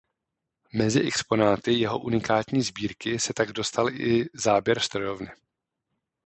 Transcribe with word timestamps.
Mezi 0.73 0.99
exponáty 1.01 1.73
jeho 1.73 1.99
unikátní 1.99 2.61
sbírky 2.61 3.19
se 3.19 3.33
tak 3.33 3.51
dostal 3.51 3.89
i 3.89 4.29
záběr 4.33 4.79
strojovny. 4.79 5.29